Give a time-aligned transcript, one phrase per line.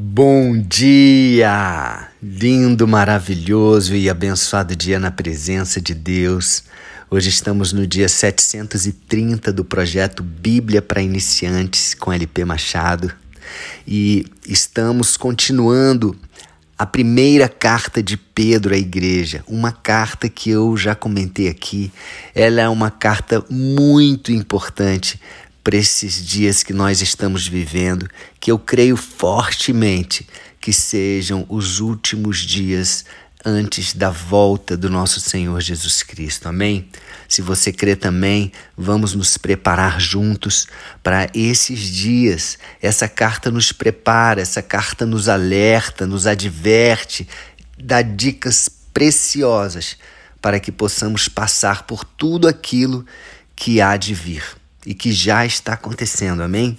[0.00, 2.06] Bom dia!
[2.22, 6.62] Lindo, maravilhoso e abençoado dia na presença de Deus.
[7.10, 13.12] Hoje estamos no dia 730 do projeto Bíblia para Iniciantes com LP Machado
[13.84, 16.16] e estamos continuando
[16.78, 21.90] a primeira carta de Pedro à igreja, uma carta que eu já comentei aqui.
[22.32, 25.20] Ela é uma carta muito importante
[25.68, 28.08] para esses dias que nós estamos vivendo,
[28.40, 30.26] que eu creio fortemente
[30.58, 33.04] que sejam os últimos dias
[33.44, 36.48] antes da volta do nosso Senhor Jesus Cristo.
[36.48, 36.88] Amém?
[37.28, 40.66] Se você crê também, vamos nos preparar juntos
[41.02, 42.58] para esses dias.
[42.80, 47.28] Essa carta nos prepara, essa carta nos alerta, nos adverte,
[47.78, 49.98] dá dicas preciosas
[50.40, 53.04] para que possamos passar por tudo aquilo
[53.54, 54.57] que há de vir
[54.88, 56.78] e que já está acontecendo, amém?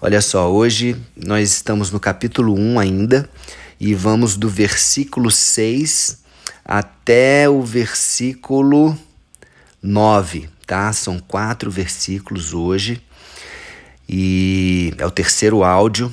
[0.00, 3.30] Olha só, hoje nós estamos no capítulo 1 ainda
[3.78, 6.18] e vamos do versículo 6
[6.64, 8.98] até o versículo
[9.80, 10.92] 9, tá?
[10.92, 13.00] São quatro versículos hoje
[14.08, 16.12] e é o terceiro áudio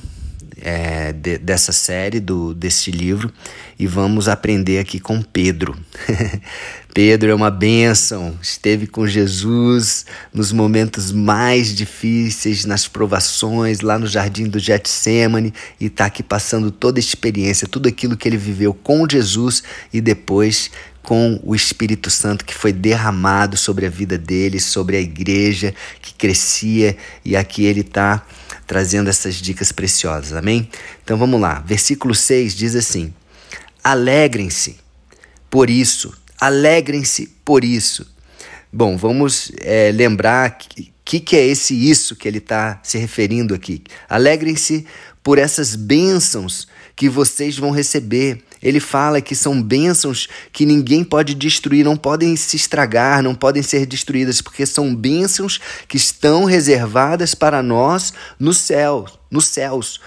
[0.61, 3.31] é, de, dessa série, do, desse livro,
[3.77, 5.77] e vamos aprender aqui com Pedro.
[6.93, 14.05] Pedro é uma bênção, esteve com Jesus nos momentos mais difíceis, nas provações, lá no
[14.05, 18.73] jardim do Getsemane, e está aqui passando toda a experiência, tudo aquilo que ele viveu
[18.73, 20.69] com Jesus e depois
[21.01, 26.13] com o Espírito Santo que foi derramado sobre a vida dele, sobre a igreja que
[26.13, 28.25] crescia, e aqui ele está
[28.71, 30.69] trazendo essas dicas preciosas, amém?
[31.03, 33.13] Então vamos lá, versículo 6 diz assim:
[33.83, 34.77] Alegrem-se
[35.49, 38.09] por isso, alegrem-se por isso.
[38.71, 43.53] Bom, vamos é, lembrar que, que, que é esse isso que ele está se referindo
[43.53, 43.83] aqui.
[44.07, 44.85] Alegrem-se
[45.21, 48.41] por essas bênçãos que vocês vão receber.
[48.61, 53.63] Ele fala que são bênçãos que ninguém pode destruir, não podem se estragar, não podem
[53.63, 59.99] ser destruídas, porque são bênçãos que estão reservadas para nós no céu, nos céus.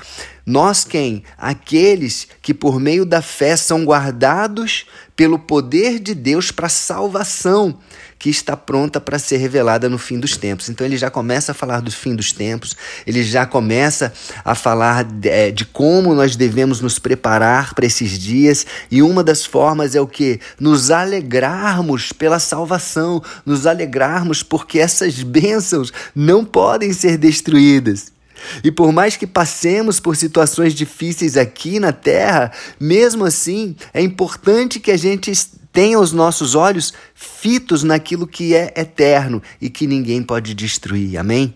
[0.46, 1.24] Nós quem?
[1.38, 4.84] Aqueles que por meio da fé são guardados
[5.16, 7.78] pelo poder de Deus para salvação
[8.18, 10.70] que está pronta para ser revelada no fim dos tempos.
[10.70, 12.74] Então ele já começa a falar do fim dos tempos,
[13.06, 18.18] ele já começa a falar de, é, de como nós devemos nos preparar para esses
[18.18, 20.40] dias, e uma das formas é o que?
[20.58, 28.13] Nos alegrarmos pela salvação, nos alegrarmos porque essas bênçãos não podem ser destruídas.
[28.62, 34.80] E por mais que passemos por situações difíceis aqui na terra, mesmo assim, é importante
[34.80, 35.32] que a gente
[35.72, 41.18] tenha os nossos olhos fitos naquilo que é eterno e que ninguém pode destruir.
[41.18, 41.54] Amém?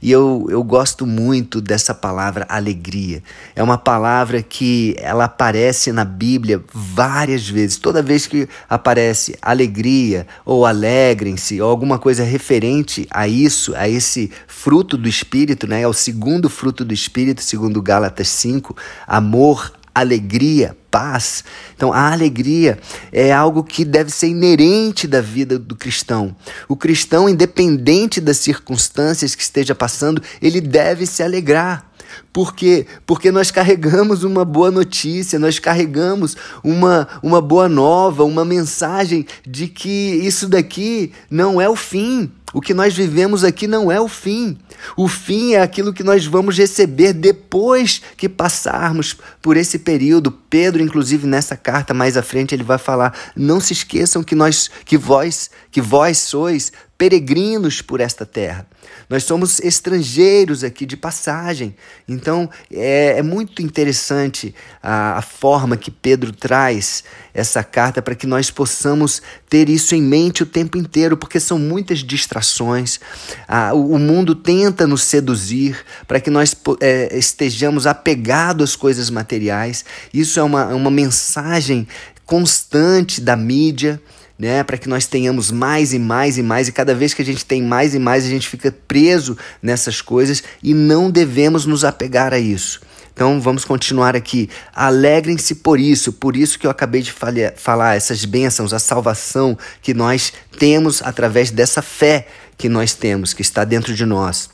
[0.00, 3.22] E eu, eu gosto muito dessa palavra alegria.
[3.54, 7.76] É uma palavra que ela aparece na Bíblia várias vezes.
[7.76, 14.30] Toda vez que aparece alegria ou alegrem-se ou alguma coisa referente a isso, a esse
[14.46, 15.82] fruto do Espírito, né?
[15.82, 21.44] É o segundo fruto do Espírito, segundo Gálatas 5, amor, alegria, paz.
[21.74, 22.78] Então, a alegria
[23.12, 26.34] é algo que deve ser inerente da vida do cristão.
[26.68, 31.88] O cristão, independente das circunstâncias que esteja passando, ele deve se alegrar.
[32.32, 32.86] Por quê?
[33.06, 39.68] Porque nós carregamos uma boa notícia, nós carregamos uma, uma boa nova, uma mensagem de
[39.68, 42.30] que isso daqui não é o fim.
[42.52, 44.58] O que nós vivemos aqui não é o fim.
[44.96, 50.30] O fim é aquilo que nós vamos receber depois que passarmos por esse período.
[50.30, 54.70] Pedro, inclusive, nessa carta mais à frente, ele vai falar: "Não se esqueçam que nós,
[54.84, 58.66] que vós, que vós sois peregrinos por esta terra.
[59.08, 61.74] Nós somos estrangeiros aqui de passagem.
[62.08, 64.52] Então é, é muito interessante
[64.82, 70.02] a, a, forma que Pedro traz essa carta para que nós possamos ter isso em
[70.02, 72.98] mente o tempo inteiro, porque são muitas distrações.
[73.46, 79.08] Ah, o, o, mundo tenta nos seduzir para que nós é, estejamos apegados às coisas
[79.08, 79.84] materiais.
[80.12, 81.86] Isso é uma, uma mensagem
[82.26, 84.02] constante da mídia
[84.38, 87.24] né, para que nós tenhamos mais e mais e mais, e cada vez que a
[87.24, 91.84] gente tem mais e mais, a gente fica preso nessas coisas e não devemos nos
[91.84, 92.80] apegar a isso.
[93.12, 94.48] Então vamos continuar aqui.
[94.72, 97.12] Alegrem-se por isso, por isso que eu acabei de
[97.56, 103.42] falar, essas bênçãos, a salvação que nós temos através dessa fé que nós temos, que
[103.42, 104.50] está dentro de nós.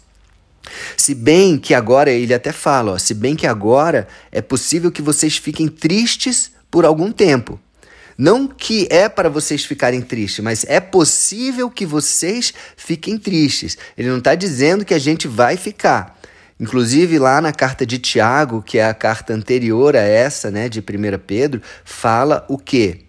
[0.97, 5.03] Se bem que agora, ele até fala, ó, se bem que agora é possível que
[5.03, 7.61] vocês fiquem tristes por algum tempo.
[8.17, 13.77] Não que é para vocês ficarem tristes, mas é possível que vocês fiquem tristes.
[13.97, 16.19] Ele não está dizendo que a gente vai ficar.
[16.59, 20.81] Inclusive, lá na carta de Tiago, que é a carta anterior a essa, né, de
[20.81, 23.01] 1 Pedro, fala o quê?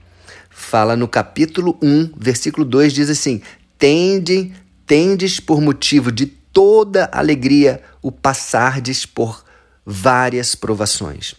[0.50, 3.42] Fala no capítulo 1, versículo 2, diz assim:
[3.78, 4.52] Tende,
[4.88, 9.44] tendes por motivo de toda alegria o passardes por
[9.86, 11.36] várias provações.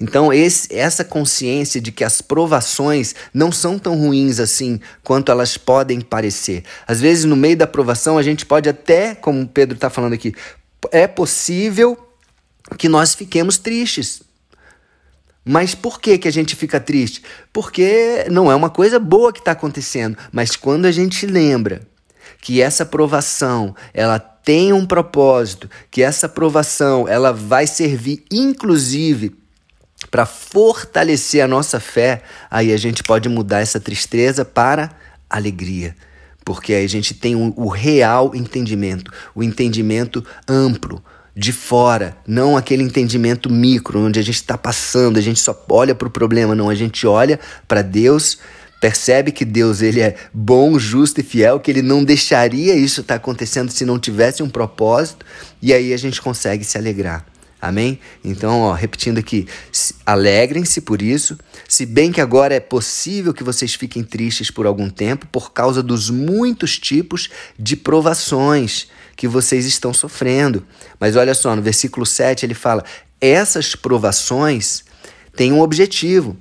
[0.00, 5.56] Então, esse, essa consciência de que as provações não são tão ruins assim quanto elas
[5.56, 6.64] podem parecer.
[6.86, 10.34] Às vezes, no meio da provação, a gente pode até, como Pedro está falando aqui,
[10.92, 11.98] é possível
[12.78, 14.22] que nós fiquemos tristes.
[15.44, 17.22] Mas por que, que a gente fica triste?
[17.52, 20.16] Porque não é uma coisa boa que está acontecendo.
[20.32, 21.82] Mas quando a gente lembra
[22.40, 29.43] que essa provação ela tem um propósito, que essa provação ela vai servir inclusive
[30.10, 34.90] para fortalecer a nossa fé, aí a gente pode mudar essa tristeza para
[35.28, 35.94] alegria.
[36.44, 41.02] Porque aí a gente tem o, o real entendimento, o entendimento amplo,
[41.36, 45.94] de fora, não aquele entendimento micro, onde a gente está passando, a gente só olha
[45.94, 48.38] para o problema, não, a gente olha para Deus,
[48.80, 53.14] percebe que Deus ele é bom, justo e fiel, que ele não deixaria isso estar
[53.14, 55.26] tá acontecendo se não tivesse um propósito,
[55.60, 57.26] e aí a gente consegue se alegrar.
[57.64, 57.98] Amém?
[58.22, 59.48] Então, ó, repetindo aqui,
[60.04, 64.90] alegrem-se por isso, se bem que agora é possível que vocês fiquem tristes por algum
[64.90, 70.66] tempo por causa dos muitos tipos de provações que vocês estão sofrendo.
[71.00, 72.84] Mas olha só, no versículo 7 ele fala:
[73.18, 74.84] essas provações
[75.34, 76.36] têm um objetivo.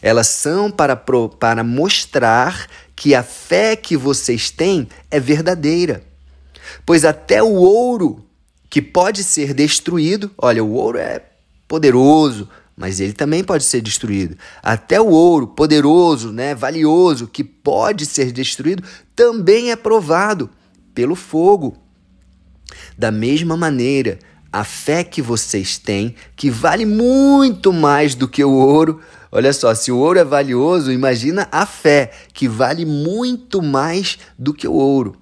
[0.00, 6.04] Elas são para, pro, para mostrar que a fé que vocês têm é verdadeira.
[6.86, 8.27] Pois até o ouro
[8.70, 10.30] que pode ser destruído.
[10.36, 11.22] Olha, o ouro é
[11.66, 14.36] poderoso, mas ele também pode ser destruído.
[14.62, 18.82] Até o ouro poderoso, né, valioso, que pode ser destruído,
[19.16, 20.48] também é provado
[20.94, 21.76] pelo fogo.
[22.96, 24.18] Da mesma maneira,
[24.52, 29.00] a fé que vocês têm, que vale muito mais do que o ouro.
[29.30, 34.54] Olha só, se o ouro é valioso, imagina a fé, que vale muito mais do
[34.54, 35.16] que o ouro.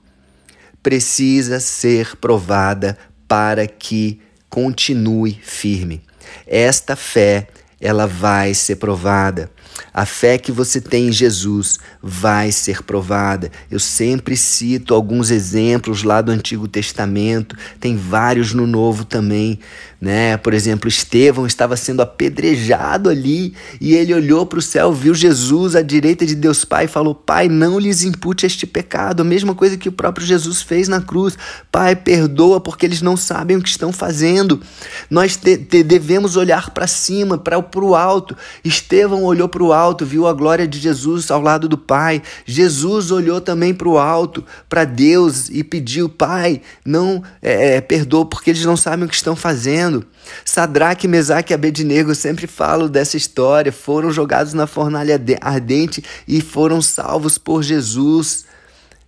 [0.83, 2.97] Precisa ser provada
[3.29, 6.03] para que continue firme.
[6.47, 7.49] Esta fé,
[7.81, 9.51] ela vai ser provada.
[9.93, 13.51] A fé que você tem em Jesus vai ser provada.
[13.71, 19.59] Eu sempre cito alguns exemplos lá do Antigo Testamento, tem vários no Novo também,
[20.01, 20.37] né?
[20.37, 25.75] Por exemplo, Estevão estava sendo apedrejado ali e ele olhou para o céu, viu Jesus
[25.75, 29.23] à direita de Deus Pai e falou: Pai, não lhes impute este pecado.
[29.23, 31.37] A mesma coisa que o próprio Jesus fez na cruz.
[31.73, 34.61] Pai, perdoa porque eles não sabem o que estão fazendo.
[35.09, 38.37] Nós te, te, devemos olhar para cima, para o alto.
[38.63, 42.23] Estevão olhou para o alto, viu a glória de Jesus ao lado do Pai.
[42.45, 48.27] Jesus olhou também para o alto, para Deus e pediu: Pai, não é, é, perdoa
[48.27, 50.05] porque eles não sabem o que estão fazendo.
[50.45, 56.83] Sadraque, Mesaque e Abednego, sempre falo dessa história, foram jogados na fornalha ardente e foram
[56.83, 58.45] salvos por Jesus.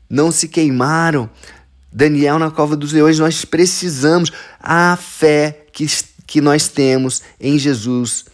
[0.08, 1.28] Não se queimaram.
[1.92, 5.86] Daniel na cova dos leões, nós precisamos a fé que,
[6.26, 8.26] que nós temos em Jesus.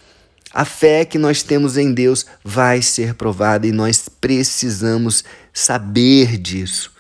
[0.55, 6.93] A fé que nós temos em Deus vai ser provada e nós precisamos saber disso.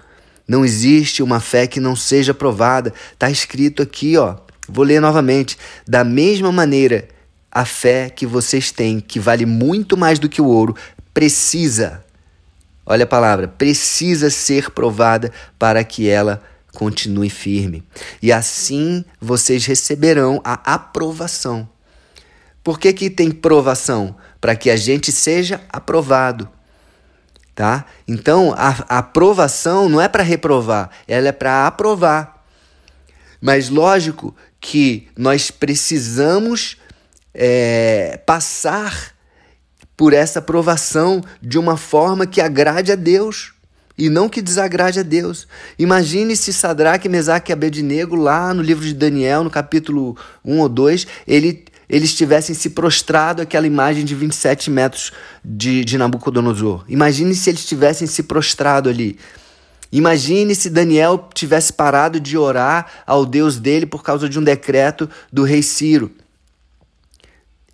[0.47, 2.93] Não existe uma fé que não seja provada.
[3.13, 4.39] Está escrito aqui, ó.
[4.69, 5.57] Vou ler novamente.
[5.87, 7.07] Da mesma maneira,
[7.49, 10.75] a fé que vocês têm, que vale muito mais do que o ouro,
[11.15, 12.05] precisa,
[12.85, 16.43] olha a palavra, precisa ser provada para que ela
[16.75, 17.85] continue firme.
[18.21, 21.69] E assim vocês receberão a aprovação.
[22.65, 24.17] Por que, que tem provação?
[24.41, 26.49] Para que a gente seja aprovado.
[27.55, 27.85] Tá?
[28.09, 32.45] Então, a, a aprovação não é para reprovar, ela é para aprovar.
[33.41, 36.79] Mas lógico que nós precisamos
[37.33, 39.15] é, passar
[39.97, 43.53] por essa provação de uma forma que agrade a Deus
[43.97, 45.47] e não que desagrade a Deus.
[45.79, 50.69] Imagine se Sadraque, Mesaque e Abednego, lá no livro de Daniel, no capítulo 1 ou
[50.69, 55.13] 2, ele, eles tivessem se prostrado aquela imagem de 27 metros
[55.45, 56.85] de, de Nabucodonosor.
[56.89, 59.19] Imagine se eles tivessem se prostrado ali.
[59.93, 65.09] Imagine se Daniel tivesse parado de orar ao Deus dele por causa de um decreto
[65.33, 66.11] do rei Ciro.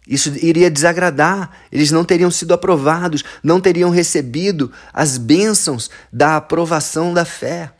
[0.06, 7.14] Isso iria desagradar, eles não teriam sido aprovados, não teriam recebido as bênçãos da aprovação
[7.14, 7.72] da fé.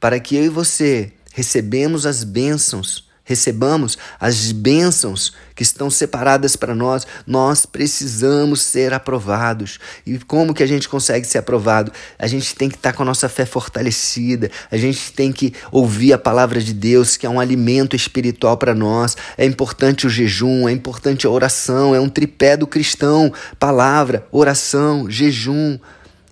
[0.00, 6.74] Para que eu e você recebemos as bênçãos recebamos as bênçãos que estão separadas para
[6.74, 9.78] nós, nós precisamos ser aprovados.
[10.06, 11.90] E como que a gente consegue ser aprovado?
[12.18, 16.12] A gente tem que estar com a nossa fé fortalecida, a gente tem que ouvir
[16.12, 19.16] a palavra de Deus, que é um alimento espiritual para nós.
[19.38, 25.10] É importante o jejum, é importante a oração, é um tripé do cristão: palavra, oração,
[25.10, 25.78] jejum.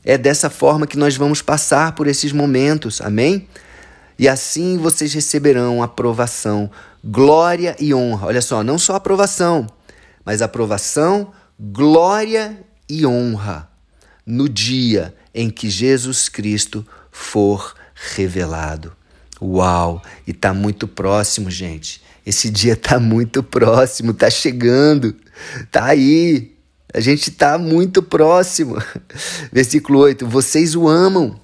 [0.05, 3.47] É dessa forma que nós vamos passar por esses momentos, amém?
[4.19, 6.71] E assim vocês receberão aprovação,
[7.05, 8.27] glória e honra.
[8.27, 9.67] Olha só, não só aprovação,
[10.25, 13.69] mas aprovação, glória e honra
[14.27, 17.75] no dia em que Jesus Cristo for
[18.15, 18.93] revelado.
[19.41, 20.03] Uau!
[20.27, 22.01] E está muito próximo, gente.
[22.25, 25.17] Esse dia está muito próximo, está chegando,
[25.61, 26.53] está aí.
[26.95, 28.77] A gente está muito próximo.
[29.51, 31.41] Versículo 8: Vocês o amam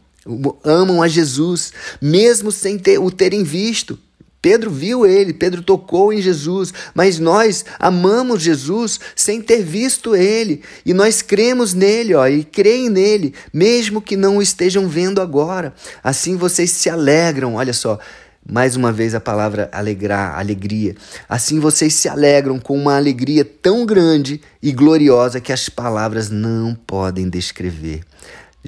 [0.64, 3.98] amam a Jesus, mesmo sem ter, o terem visto.
[4.40, 10.62] Pedro viu ele, Pedro tocou em Jesus, mas nós amamos Jesus sem ter visto ele,
[10.86, 15.74] e nós cremos nele, ó, e creem nele, mesmo que não o estejam vendo agora.
[16.04, 17.98] Assim vocês se alegram, olha só,
[18.48, 20.94] mais uma vez a palavra alegrar, alegria.
[21.28, 26.74] Assim vocês se alegram com uma alegria tão grande e gloriosa que as palavras não
[26.74, 28.00] podem descrever.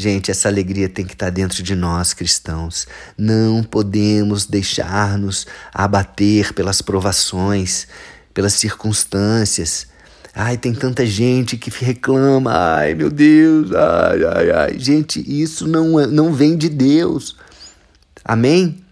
[0.00, 2.86] Gente, essa alegria tem que estar dentro de nós, cristãos.
[3.18, 7.86] Não podemos deixar-nos abater pelas provações,
[8.32, 9.88] pelas circunstâncias.
[10.34, 12.50] Ai, tem tanta gente que reclama.
[12.50, 13.72] Ai, meu Deus.
[13.74, 14.78] Ai, ai, ai.
[14.78, 17.36] Gente, isso não, é, não vem de Deus.
[18.24, 18.82] Amém?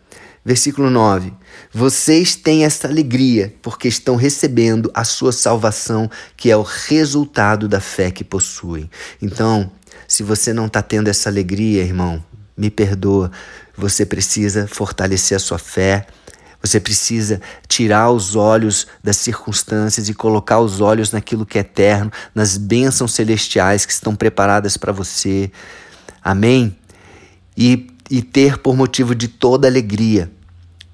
[0.44, 1.32] Versículo 9.
[1.72, 7.80] Vocês têm essa alegria porque estão recebendo a sua salvação, que é o resultado da
[7.80, 8.90] fé que possuem.
[9.22, 9.72] Então,
[10.06, 12.22] se você não está tendo essa alegria, irmão,
[12.56, 13.30] me perdoa.
[13.76, 16.06] Você precisa fortalecer a sua fé.
[16.60, 22.10] Você precisa tirar os olhos das circunstâncias e colocar os olhos naquilo que é eterno,
[22.34, 25.52] nas bênçãos celestiais que estão preparadas para você.
[26.22, 26.76] Amém?
[27.56, 30.30] E, e ter por motivo de toda alegria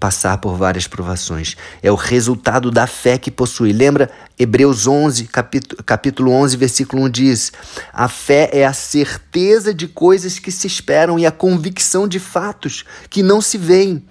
[0.04, 1.56] passar por várias provações.
[1.82, 3.72] É o resultado da fé que possui.
[3.72, 7.52] Lembra Hebreus 11, capítulo, capítulo 11, versículo 1 diz:
[7.90, 12.84] A fé é a certeza de coisas que se esperam e a convicção de fatos
[13.08, 14.04] que não se veem.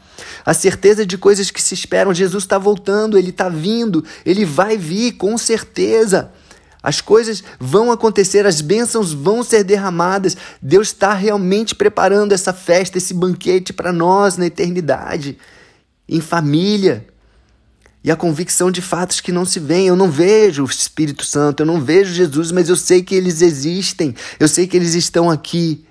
[0.44, 2.12] A certeza de coisas que se esperam.
[2.12, 6.32] Jesus está voltando, ele está vindo, ele vai vir com certeza.
[6.82, 10.36] As coisas vão acontecer, as bênçãos vão ser derramadas.
[10.60, 15.38] Deus está realmente preparando essa festa, esse banquete para nós na eternidade
[16.08, 17.06] em família.
[18.04, 19.88] E a convicção de fatos que não se veem.
[19.88, 23.42] Eu não vejo o Espírito Santo, eu não vejo Jesus, mas eu sei que eles
[23.42, 25.86] existem, eu sei que eles estão aqui.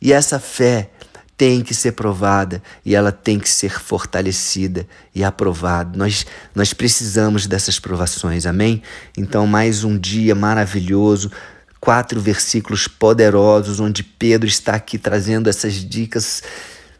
[0.00, 0.90] E essa fé
[1.36, 5.96] tem que ser provada e ela tem que ser fortalecida e aprovada.
[5.98, 6.24] Nós,
[6.54, 8.82] nós precisamos dessas provações, amém?
[9.16, 11.30] Então, mais um dia maravilhoso,
[11.78, 16.42] quatro versículos poderosos, onde Pedro está aqui trazendo essas dicas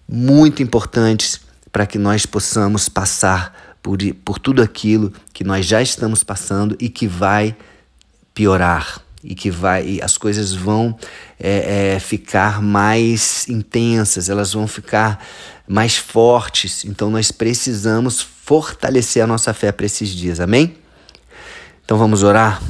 [0.06, 1.40] muito importantes
[1.76, 6.88] para que nós possamos passar por, por tudo aquilo que nós já estamos passando e
[6.88, 7.54] que vai
[8.32, 10.98] piorar e que vai e as coisas vão
[11.38, 15.22] é, é, ficar mais intensas, elas vão ficar
[15.68, 16.82] mais fortes.
[16.86, 20.78] Então nós precisamos fortalecer a nossa fé para esses dias, amém?
[21.84, 22.62] Então vamos orar.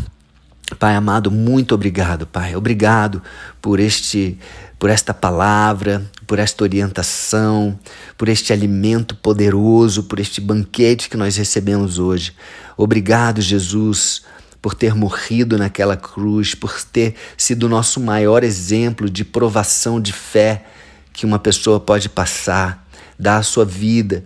[0.75, 2.57] Pai amado, muito obrigado, Pai.
[2.57, 3.23] Obrigado
[3.63, 4.37] por este
[4.79, 7.79] por esta palavra, por esta orientação,
[8.19, 12.35] por este alimento poderoso, por este banquete que nós recebemos hoje.
[12.77, 14.23] Obrigado, Jesus,
[14.61, 20.13] por ter morrido naquela cruz, por ter sido o nosso maior exemplo de provação de
[20.13, 20.67] fé
[21.13, 22.87] que uma pessoa pode passar,
[23.19, 24.25] dar a sua vida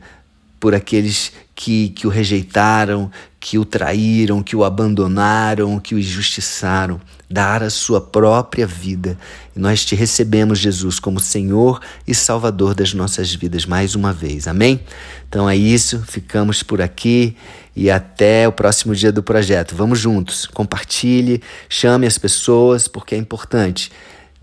[0.58, 7.00] por aqueles que, que o rejeitaram, que o traíram, que o abandonaram, que o injustiçaram,
[7.28, 9.16] dar a sua própria vida.
[9.56, 14.46] E nós te recebemos, Jesus, como Senhor e Salvador das nossas vidas mais uma vez.
[14.46, 14.80] Amém?
[15.26, 17.34] Então é isso, ficamos por aqui
[17.74, 19.74] e até o próximo dia do projeto.
[19.74, 23.90] Vamos juntos, compartilhe, chame as pessoas, porque é importante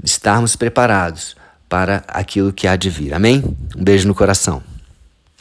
[0.04, 1.36] estarmos preparados
[1.70, 3.14] para aquilo que há de vir.
[3.14, 3.44] Amém?
[3.76, 4.77] Um beijo no coração.